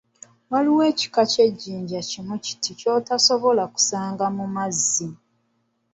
Waliwo 0.51 0.81
ekika 0.91 1.21
ky'ejjinja 1.31 1.99
kimu 2.09 2.35
kiti 2.45 2.71
ky'otosobola 2.79 3.63
kusanga 3.73 4.25
mu 4.37 4.45
mazzi. 4.55 5.09